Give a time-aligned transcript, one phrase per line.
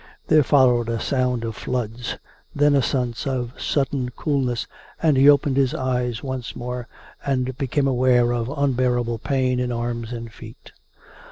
[0.29, 2.17] There followed a sound of floods;
[2.55, 4.65] then a sense of sudden coolness,
[4.99, 6.87] and he opened his eyes once more,
[7.23, 10.71] and became aware of unbearable pain in arms and feet.